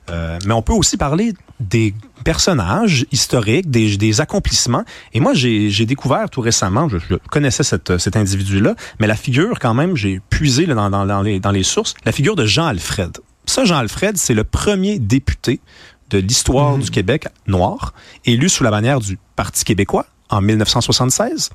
euh, 0.09 0.39
mais 0.47 0.53
on 0.53 0.63
peut 0.63 0.74
aussi 0.74 0.97
parler 0.97 1.33
des 1.59 1.94
personnages 2.24 3.06
historiques, 3.12 3.69
des, 3.69 4.21
accomplissements. 4.21 4.83
Et 5.13 5.19
moi, 5.19 5.33
j'ai 5.33 5.85
découvert 5.85 6.29
tout 6.29 6.41
récemment, 6.41 6.89
je, 6.89 7.15
connaissais 7.29 7.63
cet 7.63 8.15
individu-là, 8.15 8.75
mais 9.00 9.07
la 9.07 9.15
figure, 9.15 9.59
quand 9.59 9.74
même, 9.74 9.95
j'ai 9.95 10.21
puisé 10.29 10.65
dans, 10.65 11.21
les, 11.24 11.39
dans 11.39 11.51
les 11.51 11.63
sources, 11.63 11.94
la 12.06 12.12
figure 12.12 12.35
de 12.35 12.45
Jean 12.45 12.65
Alfred. 12.65 13.18
Ça, 13.45 13.63
Jean 13.63 13.77
Alfred, 13.77 14.18
c'est 14.18 14.33
le 14.33 14.44
premier 14.44 15.00
député 15.00 15.62
de 16.09 16.19
l'histoire 16.19 16.77
du 16.77 16.89
Québec 16.89 17.27
noir, 17.48 17.94
élu 18.25 18.50
sous 18.50 18.63
la 18.63 18.71
bannière 18.71 19.00
du 19.00 19.18
Parti 19.36 19.63
québécois 19.63 20.06
en 20.30 20.42
1976. 20.42 21.50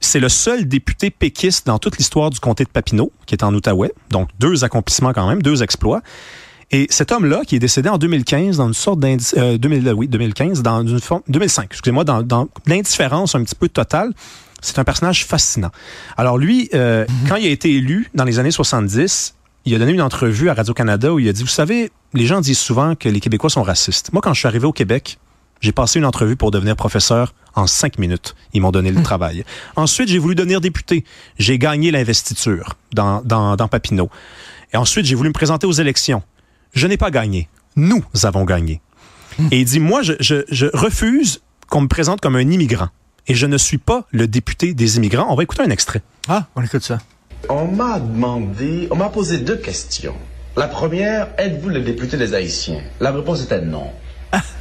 C'est 0.00 0.20
le 0.20 0.28
seul 0.28 0.68
député 0.68 1.10
péquiste 1.10 1.66
dans 1.66 1.78
toute 1.78 1.98
l'histoire 1.98 2.30
du 2.30 2.38
comté 2.38 2.64
de 2.64 2.68
Papineau, 2.68 3.12
qui 3.26 3.34
est 3.34 3.42
en 3.42 3.54
Outaouais. 3.54 3.92
Donc, 4.10 4.28
deux 4.38 4.64
accomplissements 4.64 5.12
quand 5.12 5.28
même, 5.28 5.42
deux 5.42 5.62
exploits. 5.62 6.02
Et 6.70 6.86
cet 6.90 7.12
homme-là, 7.12 7.42
qui 7.46 7.56
est 7.56 7.60
décédé 7.60 7.88
en 7.88 7.96
2015 7.96 8.56
dans 8.56 8.66
une 8.66 8.74
sorte 8.74 8.98
d'indice, 8.98 9.34
euh, 9.38 9.56
2000, 9.56 9.92
oui, 9.92 10.08
2015, 10.08 10.62
dans 10.62 10.84
une 10.84 11.00
forme, 11.00 11.22
2005, 11.28 11.68
excusez-moi, 11.70 12.04
dans, 12.04 12.22
dans 12.22 12.48
l'indifférence 12.66 13.34
un 13.34 13.44
petit 13.44 13.54
peu 13.54 13.68
totale, 13.68 14.12
c'est 14.60 14.78
un 14.78 14.84
personnage 14.84 15.24
fascinant. 15.24 15.70
Alors 16.16 16.38
lui, 16.38 16.68
euh, 16.74 17.06
quand 17.28 17.36
il 17.36 17.46
a 17.46 17.50
été 17.50 17.72
élu 17.72 18.10
dans 18.14 18.24
les 18.24 18.38
années 18.38 18.50
70, 18.50 19.34
il 19.66 19.74
a 19.74 19.78
donné 19.78 19.92
une 19.92 20.00
entrevue 20.02 20.48
à 20.48 20.54
Radio-Canada 20.54 21.12
où 21.12 21.18
il 21.18 21.28
a 21.28 21.32
dit, 21.32 21.42
vous 21.42 21.48
savez, 21.48 21.90
les 22.14 22.24
gens 22.24 22.40
disent 22.40 22.58
souvent 22.58 22.94
que 22.94 23.08
les 23.08 23.20
Québécois 23.20 23.50
sont 23.50 23.64
racistes. 23.64 24.12
Moi, 24.12 24.22
quand 24.22 24.32
je 24.32 24.38
suis 24.38 24.46
arrivé 24.46 24.64
au 24.64 24.72
Québec, 24.72 25.18
j'ai 25.60 25.72
passé 25.72 25.98
une 25.98 26.04
entrevue 26.04 26.36
pour 26.36 26.52
devenir 26.52 26.76
professeur 26.76 27.34
en 27.54 27.66
cinq 27.66 27.98
minutes. 27.98 28.36
Ils 28.52 28.62
m'ont 28.62 28.70
donné 28.70 28.92
le 28.92 29.02
travail. 29.02 29.44
Ensuite, 29.74 30.08
j'ai 30.08 30.18
voulu 30.18 30.36
devenir 30.36 30.60
député. 30.60 31.04
J'ai 31.38 31.58
gagné 31.58 31.90
l'investiture 31.90 32.74
dans, 32.94 33.22
dans, 33.22 33.56
dans 33.56 33.66
Papineau. 33.66 34.08
Et 34.72 34.76
ensuite, 34.76 35.04
j'ai 35.04 35.16
voulu 35.16 35.30
me 35.30 35.34
présenter 35.34 35.66
aux 35.66 35.72
élections. 35.72 36.22
Je 36.72 36.86
n'ai 36.86 36.96
pas 36.96 37.10
gagné. 37.10 37.48
Nous 37.74 38.04
avons 38.22 38.44
gagné. 38.44 38.80
Et 39.50 39.60
il 39.60 39.64
dit, 39.64 39.80
moi, 39.80 40.02
je, 40.02 40.12
je, 40.20 40.44
je 40.48 40.66
refuse 40.74 41.40
qu'on 41.68 41.80
me 41.80 41.88
présente 41.88 42.20
comme 42.20 42.36
un 42.36 42.48
immigrant. 42.50 42.88
Et 43.26 43.34
je 43.34 43.46
ne 43.46 43.58
suis 43.58 43.78
pas 43.78 44.06
le 44.12 44.28
député 44.28 44.74
des 44.74 44.96
immigrants. 44.98 45.26
On 45.28 45.34
va 45.34 45.42
écouter 45.42 45.62
un 45.62 45.70
extrait. 45.70 46.02
Ah, 46.28 46.46
on 46.54 46.62
écoute 46.62 46.84
ça. 46.84 46.98
On 47.48 47.66
m'a 47.66 48.00
demandé, 48.00 48.88
on 48.90 48.96
m'a 48.96 49.08
posé 49.08 49.38
deux 49.38 49.56
questions. 49.56 50.14
La 50.56 50.66
première, 50.66 51.28
êtes-vous 51.38 51.68
le 51.68 51.80
député 51.80 52.16
des 52.16 52.34
Haïtiens? 52.34 52.80
La 53.00 53.12
réponse 53.12 53.44
était 53.44 53.60
non. 53.60 53.90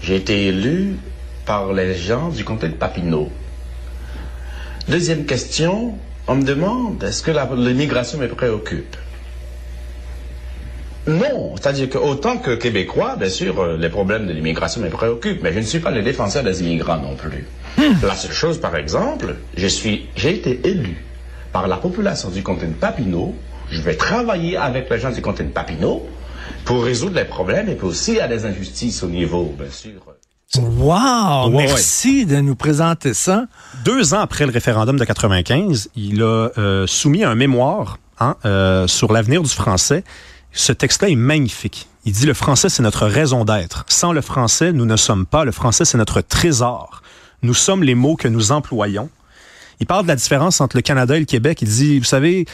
J'ai 0.01 0.17
été 0.17 0.47
élu 0.47 0.95
par 1.45 1.73
les 1.73 1.95
gens 1.95 2.29
du 2.29 2.43
comté 2.43 2.67
de 2.67 2.73
Papineau. 2.73 3.29
Deuxième 4.87 5.25
question, 5.25 5.95
on 6.27 6.35
me 6.35 6.43
demande, 6.43 7.03
est-ce 7.03 7.23
que 7.23 7.31
l'immigration 7.55 8.19
me 8.19 8.27
préoccupe? 8.27 8.95
Non, 11.07 11.55
c'est-à-dire 11.55 11.89
que 11.89 11.97
autant 11.97 12.37
que 12.37 12.55
Québécois, 12.55 13.15
bien 13.15 13.29
sûr, 13.29 13.59
euh, 13.59 13.77
les 13.77 13.89
problèmes 13.89 14.25
de 14.25 14.33
l'immigration 14.33 14.81
me 14.81 14.89
préoccupent, 14.89 15.43
mais 15.43 15.53
je 15.53 15.59
ne 15.59 15.63
suis 15.63 15.79
pas 15.79 15.91
le 15.91 16.01
défenseur 16.01 16.43
des 16.43 16.61
immigrants 16.63 16.97
non 16.97 17.15
plus. 17.15 17.45
La 18.01 18.15
seule 18.15 18.31
chose, 18.31 18.59
par 18.59 18.75
exemple, 18.75 19.35
je 19.55 19.67
suis, 19.67 20.07
j'ai 20.15 20.35
été 20.35 20.61
élu 20.67 20.97
par 21.55 21.69
la 21.69 21.77
population 21.77 22.27
du 22.31 22.43
comté 22.43 22.67
de 22.67 22.73
Papineau. 22.73 23.33
Je 23.71 23.81
vais 23.81 23.95
travailler 23.95 24.57
avec 24.57 24.89
les 24.89 24.99
gens 24.99 25.09
du 25.09 25.21
comté 25.21 25.45
de 25.45 25.51
Papineau 25.51 26.05
pour 26.65 26.83
résoudre 26.83 27.15
les 27.15 27.23
problèmes 27.23 27.69
et 27.69 27.75
puis 27.75 27.87
aussi 27.87 28.11
il 28.11 28.17
y 28.17 28.19
a 28.19 28.27
des 28.27 28.45
injustices 28.45 29.01
au 29.03 29.07
niveau, 29.07 29.55
bien 29.57 29.71
sûr. 29.71 29.93
Wow! 30.57 31.49
Ouais, 31.51 31.63
merci 31.63 32.25
de 32.25 32.41
nous 32.41 32.55
présenter 32.57 33.13
ça. 33.13 33.45
Deux 33.85 34.13
ans 34.13 34.19
après 34.19 34.45
le 34.45 34.51
référendum 34.51 34.99
de 34.99 35.05
95, 35.05 35.91
il 35.95 36.21
a 36.21 36.49
euh, 36.57 36.85
soumis 36.87 37.23
un 37.23 37.35
mémoire 37.35 37.99
hein, 38.19 38.35
euh, 38.43 38.85
sur 38.87 39.13
l'avenir 39.13 39.41
du 39.41 39.49
français. 39.49 40.03
Ce 40.51 40.73
texte-là 40.73 41.07
est 41.07 41.15
magnifique. 41.15 41.87
Il 42.03 42.11
dit 42.11 42.25
le 42.25 42.33
français, 42.33 42.67
c'est 42.67 42.83
notre 42.83 43.07
raison 43.07 43.45
d'être. 43.45 43.85
Sans 43.87 44.11
le 44.11 44.19
français, 44.19 44.73
nous 44.73 44.85
ne 44.85 44.97
sommes 44.97 45.25
pas. 45.25 45.45
Le 45.45 45.53
français, 45.53 45.85
c'est 45.85 45.97
notre 45.97 46.19
trésor. 46.19 47.01
Nous 47.43 47.53
sommes 47.53 47.81
les 47.81 47.95
mots 47.95 48.17
que 48.17 48.27
nous 48.27 48.51
employons. 48.51 49.09
Il 49.79 49.85
parle 49.85 50.03
de 50.03 50.07
la 50.07 50.15
différence 50.15 50.61
entre 50.61 50.77
le 50.77 50.81
Canada 50.81 51.15
et 51.15 51.19
le 51.19 51.25
Québec. 51.25 51.61
Il 51.61 51.67
dit, 51.67 51.99
vous 51.99 52.05
savez, 52.05 52.45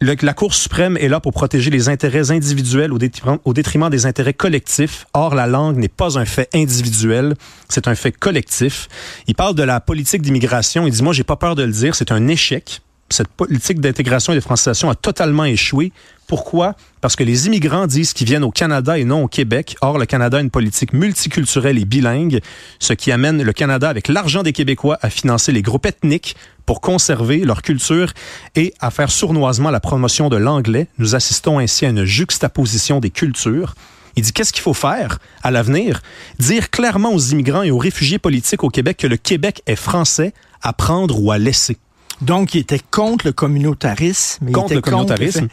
la 0.00 0.32
Cour 0.34 0.54
suprême 0.54 0.96
est 0.96 1.08
là 1.08 1.20
pour 1.20 1.32
protéger 1.32 1.70
les 1.70 1.88
intérêts 1.88 2.30
individuels 2.30 2.92
au 2.92 2.98
détriment, 2.98 3.38
au 3.44 3.52
détriment 3.52 3.90
des 3.90 4.06
intérêts 4.06 4.34
collectifs. 4.34 5.06
Or, 5.12 5.34
la 5.34 5.46
langue 5.46 5.76
n'est 5.76 5.88
pas 5.88 6.18
un 6.18 6.24
fait 6.24 6.48
individuel, 6.54 7.34
c'est 7.68 7.86
un 7.86 7.94
fait 7.94 8.12
collectif. 8.12 8.88
Il 9.26 9.34
parle 9.34 9.54
de 9.54 9.62
la 9.62 9.80
politique 9.80 10.22
d'immigration. 10.22 10.86
Il 10.86 10.92
dit, 10.92 11.02
moi, 11.02 11.12
j'ai 11.12 11.24
pas 11.24 11.36
peur 11.36 11.54
de 11.54 11.62
le 11.62 11.72
dire, 11.72 11.94
c'est 11.94 12.12
un 12.12 12.28
échec. 12.28 12.80
Cette 13.12 13.28
politique 13.28 13.80
d'intégration 13.80 14.32
et 14.32 14.36
de 14.36 14.40
francisation 14.40 14.88
a 14.88 14.94
totalement 14.94 15.44
échoué. 15.44 15.92
Pourquoi? 16.28 16.76
Parce 17.00 17.16
que 17.16 17.24
les 17.24 17.48
immigrants 17.48 17.88
disent 17.88 18.12
qu'ils 18.12 18.28
viennent 18.28 18.44
au 18.44 18.52
Canada 18.52 18.96
et 18.98 19.04
non 19.04 19.24
au 19.24 19.26
Québec. 19.26 19.74
Or, 19.80 19.98
le 19.98 20.06
Canada 20.06 20.36
a 20.36 20.40
une 20.40 20.50
politique 20.50 20.92
multiculturelle 20.92 21.76
et 21.76 21.84
bilingue, 21.84 22.40
ce 22.78 22.92
qui 22.92 23.10
amène 23.10 23.42
le 23.42 23.52
Canada, 23.52 23.88
avec 23.88 24.06
l'argent 24.06 24.44
des 24.44 24.52
Québécois, 24.52 24.96
à 25.02 25.10
financer 25.10 25.50
les 25.50 25.60
groupes 25.60 25.86
ethniques 25.86 26.36
pour 26.66 26.80
conserver 26.80 27.38
leur 27.38 27.62
culture 27.62 28.12
et 28.54 28.72
à 28.78 28.92
faire 28.92 29.10
sournoisement 29.10 29.70
la 29.70 29.80
promotion 29.80 30.28
de 30.28 30.36
l'anglais. 30.36 30.86
Nous 30.98 31.16
assistons 31.16 31.58
ainsi 31.58 31.86
à 31.86 31.88
une 31.88 32.04
juxtaposition 32.04 33.00
des 33.00 33.10
cultures. 33.10 33.74
Il 34.14 34.22
dit 34.22 34.32
qu'est-ce 34.32 34.52
qu'il 34.52 34.62
faut 34.62 34.72
faire 34.72 35.18
à 35.42 35.50
l'avenir? 35.50 36.00
Dire 36.38 36.70
clairement 36.70 37.12
aux 37.12 37.18
immigrants 37.18 37.64
et 37.64 37.72
aux 37.72 37.78
réfugiés 37.78 38.20
politiques 38.20 38.62
au 38.62 38.68
Québec 38.68 38.98
que 38.98 39.08
le 39.08 39.16
Québec 39.16 39.62
est 39.66 39.74
français 39.74 40.32
à 40.62 40.72
prendre 40.72 41.20
ou 41.20 41.32
à 41.32 41.38
laisser. 41.38 41.76
Donc, 42.22 42.54
il 42.54 42.58
était 42.58 42.80
contre 42.90 43.26
le 43.26 43.32
communautarisme. 43.32 44.46
Il 44.48 44.52
Contre 44.52 44.66
était 44.66 44.74
le 44.76 44.80
communautarisme? 44.82 45.48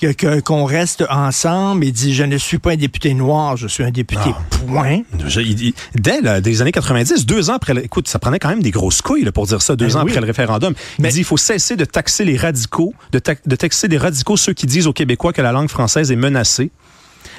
que- 0.00 0.40
Qu'on 0.40 0.64
reste 0.64 1.04
ensemble. 1.10 1.84
Il 1.84 1.92
dit, 1.92 2.12
je 2.14 2.24
ne 2.24 2.36
suis 2.38 2.58
pas 2.58 2.72
un 2.72 2.76
député 2.76 3.14
noir, 3.14 3.56
je 3.56 3.66
suis 3.68 3.84
un 3.84 3.90
député 3.90 4.22
Ah. 4.34 4.38
point. 4.66 5.00
Je- 5.26 5.40
il- 5.40 5.62
il- 5.62 5.74
dès 5.94 6.20
là, 6.20 6.40
des 6.40 6.60
années 6.60 6.72
90, 6.72 7.24
deux 7.26 7.50
ans 7.50 7.54
après, 7.54 7.74
le- 7.74 7.84
écoute, 7.84 8.08
ça 8.08 8.18
prenait 8.18 8.38
quand 8.40 8.48
même 8.48 8.62
des 8.62 8.70
grosses 8.72 9.00
couilles 9.02 9.22
là, 9.24 9.30
pour 9.32 9.46
dire 9.46 9.62
ça, 9.62 9.76
deux 9.76 9.86
Ben 9.86 9.96
ans 9.96 10.02
oui. 10.04 10.10
après 10.10 10.20
le 10.20 10.26
référendum. 10.26 10.74
Mais- 10.98 11.08
Il 11.10 11.12
dit 11.12 11.18
il 11.20 11.24
faut 11.24 11.36
cesser 11.36 11.76
de 11.76 11.84
taxer 11.84 12.24
les 12.24 12.36
radicaux, 12.36 12.94
de, 13.12 13.18
ta- 13.20 13.34
de 13.46 13.56
taxer 13.56 13.86
les 13.88 13.98
radicaux 13.98 14.36
ceux 14.36 14.52
qui 14.54 14.66
disent 14.66 14.86
aux 14.88 14.92
Québécois 14.92 15.32
que 15.32 15.42
la 15.42 15.52
langue 15.52 15.68
française 15.68 16.10
est 16.10 16.16
menacée. 16.16 16.70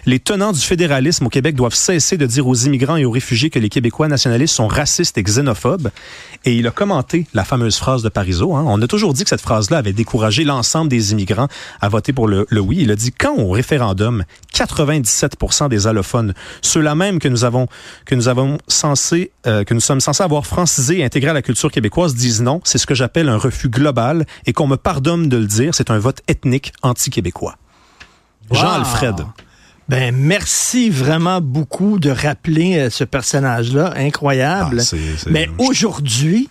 Les 0.06 0.20
tenants 0.20 0.52
du 0.52 0.60
fédéralisme 0.60 1.26
au 1.26 1.30
Québec 1.30 1.56
doivent 1.56 1.74
cesser 1.74 2.18
de 2.18 2.26
dire 2.26 2.46
aux 2.46 2.56
immigrants 2.56 2.98
et 2.98 3.06
aux 3.06 3.12
réfugiés 3.12 3.50
que 3.50 3.60
les 3.60 3.70
Québécois 3.70 4.10
nationalistes 4.10 4.54
sont 4.54 4.68
racistes 4.68 5.18
et 5.18 5.24
xénophobes. 5.24 5.92
Et 6.44 6.56
il 6.56 6.68
a 6.68 6.72
commenté 6.72 7.26
la 7.34 7.46
fameuse 7.46 7.78
phrase 7.78 8.04
de 8.04 8.10
Parizeau. 8.10 8.54
hein. 8.54 8.66
On 8.68 8.82
a 8.82 8.88
toujours 8.88 9.14
dit 9.14 9.24
que 9.24 9.30
cette 9.30 9.42
phrase-là 9.42 9.78
avait 9.78 9.94
découragé 9.94 10.44
l'ensemble 10.44 10.90
des 10.90 11.14
immigrants 11.14 11.48
à 11.80 11.88
voter 11.88 12.12
pour 12.12 12.28
le, 12.28 12.46
le 12.50 12.60
oui. 12.60 12.80
Il 12.82 12.92
a 12.92 12.98
dit 12.98 13.14
quand 13.14 13.36
au 13.38 13.52
référendum, 13.52 14.26
97% 14.54 15.70
des 15.70 15.88
allophones, 15.88 16.34
ceux-là 16.62 16.96
même 16.96 17.20
que 17.20 17.30
nous 17.30 17.46
avons 17.46 17.68
que 18.06 18.16
nous 18.16 18.28
avons 18.28 18.58
censé 18.68 19.32
euh, 19.48 19.64
que 19.64 19.74
nous 19.74 19.80
sommes 19.80 20.02
censés 20.02 20.24
avoir 20.24 20.46
francisé 20.46 21.00
et 21.00 21.06
intégré 21.06 21.30
à 21.32 21.34
la 21.34 21.42
culture 21.42 21.72
québécoise 21.72 22.14
disent 22.14 22.42
non. 22.42 22.60
C'est 22.66 22.78
ce 22.78 22.86
que 22.86 22.96
j'appelle 22.96 23.30
un 23.30 23.38
refus 23.38 23.70
global 23.70 24.26
et 24.46 24.52
qu'on 24.52 24.68
me 24.68 24.76
pardonne 24.76 25.30
de 25.30 25.38
le 25.38 25.48
dire. 25.48 25.74
C'est 25.74 25.92
un 25.92 25.98
vote 26.00 26.22
ethnique 26.28 26.74
anti-québécois. 26.82 27.56
Wow. 28.50 28.58
Jean-Alfred. 28.58 29.26
Ben, 29.90 30.16
merci 30.16 30.90
vraiment 30.90 31.42
beaucoup 31.42 32.00
de 32.00 32.10
rappeler 32.10 32.78
euh, 32.78 32.90
ce 32.90 33.04
personnage-là. 33.04 33.94
Incroyable. 33.98 34.78
Ah, 34.80 34.84
c'est- 34.84 34.98
c'est- 35.18 35.30
Mais 35.30 35.50
aujourd'hui, 35.58 36.50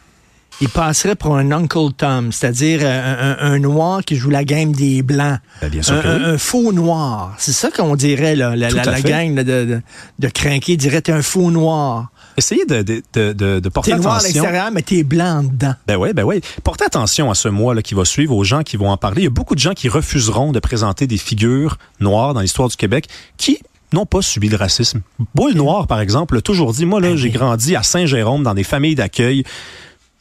il 0.63 0.69
passerait 0.69 1.17
pour 1.17 1.37
un 1.37 1.51
Uncle 1.51 1.93
Tom, 1.97 2.33
c'est-à-dire 2.33 2.81
euh, 2.83 3.37
un, 3.41 3.47
un- 3.51 3.53
un 3.55 3.59
noir 3.59 4.03
qui 4.05 4.17
joue 4.17 4.31
la 4.31 4.45
game 4.45 4.73
des 4.73 5.03
Blancs. 5.03 5.39
Ben, 5.61 5.69
bien 5.69 5.83
sûr 5.83 5.95
un, 5.97 6.01
que 6.03 6.09
oui. 6.09 6.23
un- 6.25 6.39
faux 6.39 6.73
noir. 6.73 7.35
C'est 7.39 7.53
ça 7.53 7.71
qu'on 7.71 7.97
dirait, 7.97 8.37
là. 8.37 8.57
La, 8.57 8.71
la- 8.71 9.01
gang 9.03 9.35
de, 9.35 9.43
de, 9.43 9.81
de 10.19 10.29
crinqués 10.29 10.77
dirait 10.77 11.03
un 11.11 11.21
faux 11.21 11.51
noir. 11.51 12.11
Essayez 12.37 12.65
de, 12.65 12.81
de, 12.83 13.03
de, 13.13 13.33
de, 13.35 13.61
de 13.61 13.69
porter 13.69 13.91
T'es 13.91 13.99
noir 13.99 14.15
à 14.15 14.17
attention. 14.19 14.35
l'extérieur, 14.43 14.71
mais 14.73 14.83
t'es 14.83 15.03
blanc 15.03 15.43
dedans. 15.43 15.75
Ben 15.87 15.97
oui, 15.97 16.15
ben 16.15 16.23
oui. 16.23 16.41
Portez 16.65 16.85
attention 16.85 17.31
à 17.31 17.35
ce 17.35 17.49
mois 17.49 17.75
là 17.75 17.83
qui 17.83 17.93
va 17.95 18.05
suivre, 18.07 18.35
aux 18.35 18.45
gens 18.45 18.63
qui 18.63 18.79
vont 18.79 18.89
en 18.91 18.97
parler. 18.97 19.23
Il 19.23 19.25
y 19.25 19.27
a 19.27 19.31
beaucoup 19.31 19.55
de 19.55 19.61
gens 19.61 19.75
qui 19.75 19.89
refuseront 19.91 20.53
de 20.53 20.59
présenter 20.61 21.07
des 21.07 21.19
figures 21.19 21.77
noires 22.01 22.33
dans 22.33 22.41
l'histoire 22.41 22.69
du 22.69 22.77
Québec 22.77 23.07
qui 23.37 23.59
n'ont 23.93 24.07
pas 24.07 24.23
subi 24.23 24.49
le 24.49 24.57
racisme. 24.57 25.03
Boule 25.35 25.53
Noire, 25.53 25.87
par 25.87 26.01
exemple, 26.01 26.39
a 26.39 26.41
toujours 26.41 26.73
dit, 26.73 26.87
moi, 26.87 26.99
là, 27.01 27.09
Ben 27.11 27.17
j'ai 27.19 27.29
grandi 27.29 27.77
à 27.77 27.83
Saint-Jérôme 27.83 28.43
dans 28.45 28.55
des 28.55 28.65
familles 28.65 28.95
d'accueil. 28.95 29.45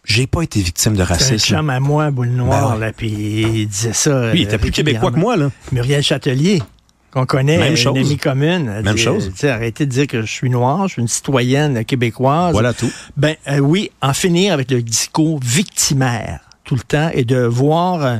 J'ai 0.03 0.25
pas 0.27 0.41
été 0.41 0.59
victime 0.61 0.93
de 0.93 0.97
C'est 0.97 1.01
un 1.03 1.05
racisme. 1.05 1.47
chum 1.55 1.69
à 1.69 1.79
moi, 1.79 2.09
boule 2.11 2.29
noire, 2.29 2.69
Ben 2.71 2.73
ouais. 2.79 2.85
là, 2.87 2.91
puis 2.93 3.09
il 3.09 3.67
disait 3.67 3.93
ça. 3.93 4.31
Lui, 4.31 4.41
il 4.41 4.43
était 4.43 4.55
euh, 4.55 4.57
plus 4.57 4.71
québécois 4.71 5.11
que 5.11 5.19
moi, 5.19 5.37
là. 5.37 5.49
Muriel 5.71 6.01
Châtelier, 6.01 6.61
qu'on 7.11 7.25
connaît, 7.27 7.57
Même 7.59 7.71
une 7.71 7.77
chose. 7.77 7.95
amie 7.97 8.17
commune. 8.17 8.73
elle 8.75 8.83
Même 8.83 8.95
dit, 8.95 9.01
chose. 9.03 9.31
arrêtez 9.43 9.85
de 9.85 9.91
dire 9.91 10.07
que 10.07 10.21
je 10.21 10.31
suis 10.31 10.49
noire, 10.49 10.87
je 10.87 10.93
suis 10.93 11.01
une 11.03 11.07
citoyenne 11.07 11.85
québécoise. 11.85 12.51
Voilà 12.53 12.73
tout. 12.73 12.91
Ben 13.15 13.35
euh, 13.47 13.59
oui, 13.59 13.91
en 14.01 14.13
finir 14.13 14.53
avec 14.53 14.71
le 14.71 14.81
discours 14.81 15.39
victimaire 15.43 16.39
tout 16.63 16.75
le 16.75 16.81
temps 16.81 17.09
et 17.13 17.23
de 17.25 17.37
voir 17.43 18.03
euh, 18.05 18.17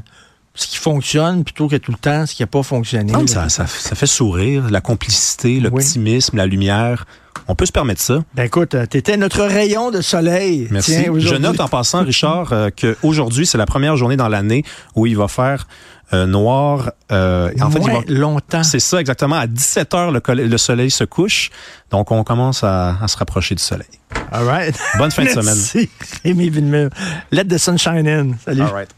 ce 0.54 0.68
qui 0.68 0.78
fonctionne 0.78 1.44
plutôt 1.44 1.68
que 1.68 1.78
tout 1.78 1.92
le 1.92 1.98
temps 1.98 2.26
ce 2.26 2.36
qui 2.36 2.44
n'a 2.44 2.48
pas 2.48 2.64
fonctionné. 2.64 3.12
Non, 3.14 3.26
ça, 3.26 3.50
ça, 3.50 3.66
ça 3.66 3.96
fait 3.96 4.06
sourire, 4.08 4.70
la 4.70 4.82
complicité, 4.82 5.60
l'optimisme, 5.60 6.38
la 6.38 6.46
lumière. 6.46 7.06
On 7.48 7.56
peut 7.56 7.66
se 7.66 7.72
permettre 7.72 8.02
ça. 8.02 8.20
Ben 8.36 8.44
écoute, 8.44 8.76
euh, 8.76 8.86
t'étais 8.86 9.18
notre 9.18 9.44
rayon 9.44 9.92
de 9.92 10.02
soleil. 10.02 10.68
Merci. 10.72 10.92
Tiens, 11.04 11.14
Je 11.18 11.36
note 11.36 11.60
en 11.60 11.68
passant, 11.68 12.04
Richard, 12.04 12.54
euh, 12.54 12.70
qu'aujourd'hui, 12.70 13.46
c'est 13.46 13.58
la 13.58 13.66
première 13.66 13.96
journée 13.98 14.18
dans 14.18 14.28
l'année 14.30 14.64
où 14.96 15.06
il 15.08 15.18
va 15.18 15.28
faire 15.28 15.68
euh, 16.14 16.26
noir. 16.26 16.92
euh, 17.14 17.50
en 17.62 17.72
fait, 17.72 17.80
il 17.80 17.90
va- 17.92 18.02
longtemps. 18.20 18.64
C'est 18.64 18.80
ça, 18.82 19.00
exactement. 19.00 19.38
À 19.38 19.48
17 19.48 19.94
heures, 19.94 20.12
le, 20.12 20.58
soleil 20.58 20.92
se 20.92 21.04
couche. 21.06 21.50
Donc, 21.90 22.12
on 22.12 22.24
commence 22.26 22.64
à, 22.66 22.98
à 23.02 23.08
se 23.08 23.18
rapprocher 23.18 23.56
du 23.56 23.64
soleil. 23.64 23.88
All 24.32 24.44
right. 24.46 24.78
Bonne 24.98 25.12
fin 25.12 25.24
de 25.24 25.30
semaine. 25.40 25.46
Merci, 25.56 25.90
Rémi 26.26 26.50
Villemur. 26.50 26.90
Let 27.32 27.46
the 27.46 27.58
sunshine 27.58 28.08
in. 28.08 28.32
Salut. 28.46 28.62
All 28.62 28.74
right. 28.74 28.90